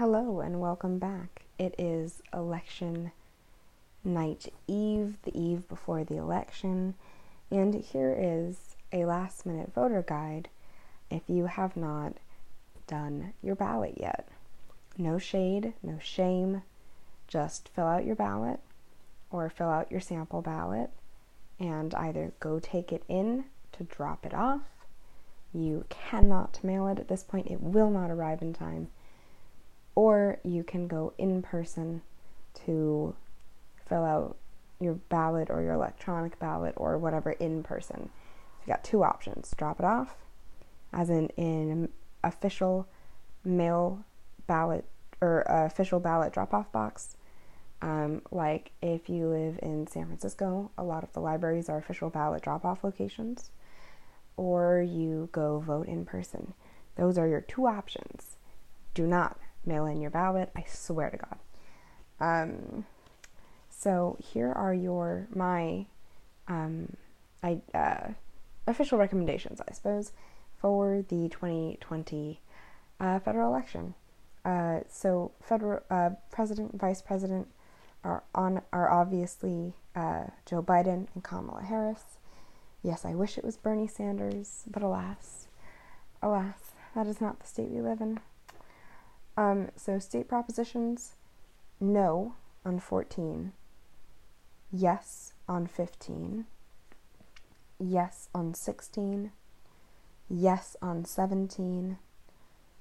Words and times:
Hello 0.00 0.40
and 0.40 0.62
welcome 0.62 0.98
back. 0.98 1.42
It 1.58 1.74
is 1.76 2.22
election 2.32 3.12
night 4.02 4.50
eve, 4.66 5.18
the 5.24 5.38
eve 5.38 5.68
before 5.68 6.04
the 6.04 6.16
election, 6.16 6.94
and 7.50 7.74
here 7.74 8.16
is 8.18 8.76
a 8.94 9.04
last 9.04 9.44
minute 9.44 9.74
voter 9.74 10.00
guide 10.00 10.48
if 11.10 11.20
you 11.28 11.44
have 11.44 11.76
not 11.76 12.14
done 12.86 13.34
your 13.42 13.54
ballot 13.54 13.98
yet. 14.00 14.26
No 14.96 15.18
shade, 15.18 15.74
no 15.82 15.98
shame, 16.00 16.62
just 17.28 17.68
fill 17.68 17.84
out 17.84 18.06
your 18.06 18.16
ballot 18.16 18.60
or 19.30 19.50
fill 19.50 19.68
out 19.68 19.92
your 19.92 20.00
sample 20.00 20.40
ballot 20.40 20.88
and 21.58 21.94
either 21.94 22.32
go 22.40 22.58
take 22.58 22.90
it 22.90 23.02
in 23.06 23.44
to 23.72 23.84
drop 23.84 24.24
it 24.24 24.32
off. 24.32 24.62
You 25.52 25.84
cannot 25.90 26.64
mail 26.64 26.88
it 26.88 26.98
at 26.98 27.08
this 27.08 27.22
point, 27.22 27.48
it 27.48 27.60
will 27.60 27.90
not 27.90 28.10
arrive 28.10 28.40
in 28.40 28.54
time 28.54 28.88
or 30.00 30.38
you 30.42 30.64
can 30.64 30.88
go 30.88 31.12
in 31.18 31.42
person 31.42 32.00
to 32.54 33.14
fill 33.86 34.02
out 34.02 34.34
your 34.80 34.94
ballot 34.94 35.50
or 35.50 35.60
your 35.60 35.74
electronic 35.74 36.38
ballot 36.38 36.72
or 36.78 36.96
whatever 36.96 37.32
in 37.32 37.62
person. 37.62 38.08
So 38.08 38.62
you 38.64 38.72
got 38.72 38.82
two 38.82 39.04
options 39.04 39.52
drop 39.58 39.78
it 39.78 39.84
off, 39.84 40.16
as 40.90 41.10
in 41.10 41.28
in 41.36 41.90
official 42.24 42.88
mail 43.44 44.02
ballot 44.46 44.86
or 45.20 45.44
uh, 45.52 45.66
official 45.66 46.00
ballot 46.00 46.32
drop 46.32 46.54
off 46.54 46.72
box. 46.72 47.18
Um, 47.82 48.22
like 48.30 48.70
if 48.80 49.10
you 49.10 49.26
live 49.26 49.58
in 49.60 49.86
San 49.86 50.06
Francisco, 50.06 50.70
a 50.78 50.82
lot 50.82 51.04
of 51.04 51.12
the 51.12 51.20
libraries 51.20 51.68
are 51.68 51.76
official 51.76 52.08
ballot 52.08 52.42
drop 52.42 52.64
off 52.64 52.82
locations, 52.82 53.50
or 54.38 54.80
you 54.80 55.28
go 55.30 55.58
vote 55.58 55.88
in 55.88 56.06
person. 56.06 56.54
Those 56.96 57.18
are 57.18 57.28
your 57.28 57.42
two 57.42 57.66
options. 57.66 58.38
Do 58.94 59.06
not 59.06 59.38
mail 59.70 59.86
in 59.86 60.00
your 60.00 60.10
ballot. 60.10 60.50
I 60.56 60.64
swear 60.68 61.10
to 61.10 61.16
God. 61.16 61.38
Um, 62.20 62.84
so 63.70 64.18
here 64.20 64.52
are 64.52 64.74
your 64.74 65.28
my 65.34 65.86
um, 66.48 66.96
I, 67.42 67.60
uh, 67.72 68.08
official 68.66 68.98
recommendations, 68.98 69.60
I 69.66 69.72
suppose, 69.72 70.12
for 70.58 71.04
the 71.08 71.28
2020 71.28 72.40
uh, 72.98 73.18
federal 73.20 73.48
election. 73.48 73.94
Uh, 74.44 74.80
so 74.88 75.32
federal 75.40 75.82
uh, 75.90 76.10
president, 76.30 76.78
vice 76.78 77.00
president 77.00 77.48
are 78.02 78.22
on 78.34 78.62
are 78.72 78.90
obviously 78.90 79.74
uh, 79.94 80.24
Joe 80.46 80.62
Biden 80.62 81.06
and 81.14 81.22
Kamala 81.22 81.62
Harris. 81.62 82.18
Yes, 82.82 83.04
I 83.04 83.14
wish 83.14 83.38
it 83.38 83.44
was 83.44 83.56
Bernie 83.56 83.86
Sanders, 83.86 84.64
but 84.66 84.82
alas, 84.82 85.48
alas, 86.22 86.72
that 86.94 87.06
is 87.06 87.20
not 87.20 87.38
the 87.40 87.46
state 87.46 87.68
we 87.68 87.80
live 87.80 88.00
in. 88.00 88.20
Um, 89.36 89.68
so 89.76 89.98
state 89.98 90.28
propositions 90.28 91.14
no 91.80 92.34
on 92.64 92.78
14, 92.78 93.52
yes 94.70 95.32
on 95.48 95.66
15, 95.66 96.44
yes 97.78 98.28
on 98.34 98.52
16, 98.54 99.32
yes 100.28 100.76
on 100.82 101.04
17, 101.04 101.98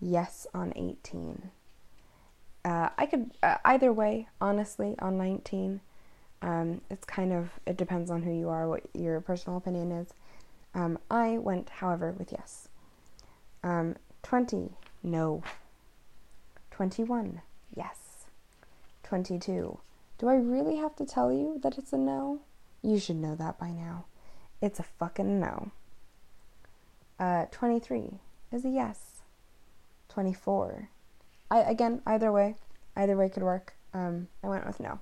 yes 0.00 0.46
on 0.52 0.72
18. 0.74 1.50
Uh, 2.64 2.88
I 2.98 3.06
could 3.06 3.30
uh, 3.42 3.56
either 3.64 3.92
way, 3.92 4.28
honestly, 4.40 4.94
on 4.98 5.16
19. 5.16 5.80
Um, 6.42 6.80
it's 6.90 7.04
kind 7.04 7.32
of, 7.32 7.50
it 7.66 7.76
depends 7.76 8.10
on 8.10 8.22
who 8.22 8.32
you 8.32 8.48
are, 8.48 8.68
what 8.68 8.82
your 8.92 9.20
personal 9.20 9.56
opinion 9.56 9.92
is. 9.92 10.12
Um, 10.74 10.98
I 11.10 11.38
went, 11.38 11.70
however, 11.70 12.12
with 12.12 12.32
yes. 12.32 12.68
Um, 13.62 13.96
20, 14.22 14.70
no. 15.02 15.42
21. 16.80 17.42
Yes. 17.76 18.24
22. 19.02 19.80
Do 20.16 20.28
I 20.28 20.36
really 20.36 20.76
have 20.76 20.96
to 20.96 21.04
tell 21.04 21.30
you 21.30 21.60
that 21.62 21.76
it's 21.76 21.92
a 21.92 21.98
no? 21.98 22.40
You 22.80 22.98
should 22.98 23.16
know 23.16 23.34
that 23.34 23.58
by 23.58 23.70
now. 23.70 24.06
It's 24.62 24.78
a 24.78 24.84
fucking 24.84 25.38
no. 25.38 25.72
Uh, 27.18 27.44
23 27.50 28.20
is 28.50 28.64
a 28.64 28.70
yes. 28.70 29.20
24. 30.08 30.88
I 31.50 31.58
again, 31.58 32.00
either 32.06 32.32
way, 32.32 32.54
either 32.96 33.14
way 33.14 33.28
could 33.28 33.42
work. 33.42 33.74
Um, 33.92 34.28
I 34.42 34.48
went 34.48 34.66
with 34.66 34.80
no. 34.80 35.00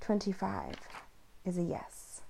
25 0.00 0.76
is 1.44 1.58
a 1.58 1.62
yes. 1.64 2.20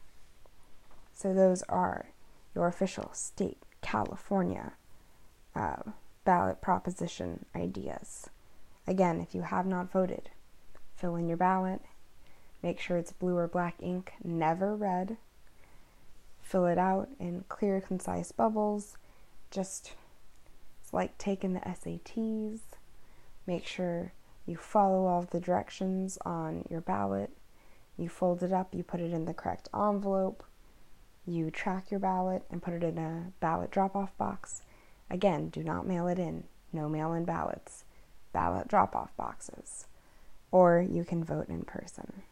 So 1.12 1.34
those 1.34 1.62
are 1.64 2.06
your 2.54 2.66
official 2.66 3.10
state 3.12 3.58
California 3.82 4.72
uh, 5.54 5.82
ballot 6.24 6.62
proposition 6.62 7.44
ideas. 7.54 8.30
Again, 8.86 9.20
if 9.20 9.34
you 9.34 9.42
have 9.42 9.64
not 9.66 9.90
voted, 9.90 10.28
fill 10.94 11.16
in 11.16 11.26
your 11.26 11.38
ballot. 11.38 11.80
Make 12.62 12.78
sure 12.78 12.98
it's 12.98 13.12
blue 13.12 13.36
or 13.36 13.48
black 13.48 13.76
ink, 13.80 14.12
never 14.22 14.76
red. 14.76 15.16
Fill 16.42 16.66
it 16.66 16.78
out 16.78 17.08
in 17.18 17.44
clear, 17.48 17.80
concise 17.80 18.30
bubbles. 18.30 18.98
Just, 19.50 19.92
it's 20.82 20.92
like 20.92 21.16
taking 21.16 21.54
the 21.54 21.60
SATs. 21.60 22.60
Make 23.46 23.66
sure 23.66 24.12
you 24.44 24.56
follow 24.56 25.06
all 25.06 25.22
the 25.22 25.40
directions 25.40 26.18
on 26.24 26.66
your 26.68 26.82
ballot. 26.82 27.30
You 27.96 28.10
fold 28.10 28.42
it 28.42 28.52
up, 28.52 28.74
you 28.74 28.82
put 28.82 29.00
it 29.00 29.12
in 29.12 29.24
the 29.24 29.32
correct 29.32 29.68
envelope. 29.74 30.44
You 31.26 31.50
track 31.50 31.90
your 31.90 32.00
ballot 32.00 32.42
and 32.50 32.62
put 32.62 32.74
it 32.74 32.82
in 32.82 32.98
a 32.98 33.32
ballot 33.40 33.70
drop 33.70 33.96
off 33.96 34.16
box. 34.18 34.60
Again, 35.08 35.48
do 35.48 35.62
not 35.62 35.86
mail 35.86 36.06
it 36.06 36.18
in. 36.18 36.44
No 36.70 36.88
mail 36.88 37.14
in 37.14 37.24
ballots 37.24 37.83
ballot 38.34 38.68
drop 38.68 38.94
off 38.94 39.16
boxes, 39.16 39.86
or 40.50 40.86
you 40.86 41.04
can 41.04 41.24
vote 41.24 41.48
in 41.48 41.62
person. 41.62 42.22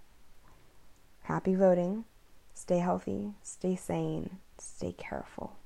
Happy 1.23 1.55
voting. 1.55 2.05
Stay 2.55 2.79
healthy, 2.79 3.33
stay 3.43 3.75
sane, 3.77 4.39
stay 4.59 4.93
careful. 4.93 5.57